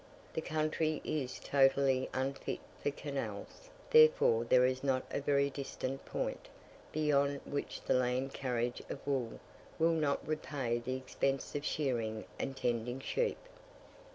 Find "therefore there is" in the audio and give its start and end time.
3.91-4.81